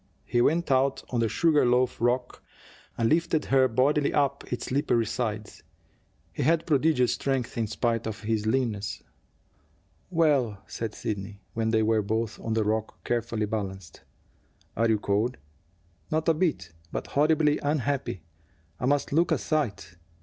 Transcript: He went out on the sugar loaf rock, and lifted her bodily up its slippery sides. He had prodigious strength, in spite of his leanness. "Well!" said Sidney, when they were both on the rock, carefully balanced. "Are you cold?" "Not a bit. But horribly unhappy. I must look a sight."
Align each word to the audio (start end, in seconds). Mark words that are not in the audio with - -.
He 0.25 0.41
went 0.41 0.71
out 0.71 1.03
on 1.11 1.19
the 1.19 1.29
sugar 1.29 1.63
loaf 1.63 2.01
rock, 2.01 2.41
and 2.97 3.07
lifted 3.07 3.45
her 3.45 3.67
bodily 3.67 4.11
up 4.11 4.43
its 4.51 4.65
slippery 4.65 5.05
sides. 5.05 5.61
He 6.33 6.41
had 6.41 6.65
prodigious 6.65 7.13
strength, 7.13 7.55
in 7.55 7.67
spite 7.67 8.07
of 8.07 8.21
his 8.21 8.47
leanness. 8.47 9.03
"Well!" 10.09 10.63
said 10.65 10.95
Sidney, 10.95 11.41
when 11.53 11.69
they 11.69 11.83
were 11.83 12.01
both 12.01 12.39
on 12.39 12.53
the 12.55 12.63
rock, 12.63 13.03
carefully 13.03 13.45
balanced. 13.45 14.01
"Are 14.75 14.89
you 14.89 14.97
cold?" 14.97 15.37
"Not 16.09 16.27
a 16.27 16.33
bit. 16.33 16.71
But 16.91 17.05
horribly 17.05 17.59
unhappy. 17.61 18.23
I 18.79 18.87
must 18.87 19.13
look 19.13 19.31
a 19.31 19.37
sight." 19.37 19.97